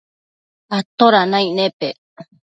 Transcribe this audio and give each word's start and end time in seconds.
atoda 0.77 1.19
naic 1.31 1.49
nepec 1.57 1.97